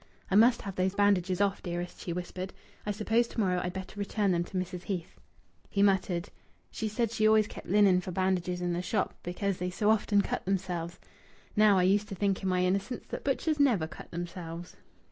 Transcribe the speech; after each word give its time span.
"I 0.31 0.35
must 0.35 0.63
have 0.63 0.77
those 0.77 0.95
bandages 0.95 1.41
off, 1.41 1.61
dearest," 1.61 1.99
she 2.01 2.11
whispered. 2.11 2.53
"I 2.87 2.91
suppose 2.91 3.27
to 3.27 3.39
morrow 3.39 3.61
I'd 3.63 3.71
better 3.73 3.99
return 3.99 4.31
them 4.31 4.43
to 4.45 4.57
Mrs. 4.57 4.85
Heath." 4.85 5.19
He 5.69 5.83
muttered: 5.83 6.29
"She 6.71 6.87
said 6.87 7.11
she 7.11 7.27
always 7.27 7.45
kept 7.45 7.67
linen 7.67 8.01
for 8.01 8.09
bandages 8.09 8.61
in 8.61 8.73
the 8.73 8.81
shop 8.81 9.13
because 9.21 9.59
they 9.59 9.69
so 9.69 9.91
often 9.91 10.21
cut 10.23 10.43
themselves. 10.45 10.99
Now, 11.55 11.77
I 11.77 11.83
used 11.83 12.07
to 12.09 12.15
think 12.15 12.41
in 12.41 12.49
my 12.49 12.63
innocence 12.65 13.05
that 13.09 13.23
butchers 13.23 13.59
never 13.59 13.85
cut 13.85 14.09
themselves." 14.09 14.75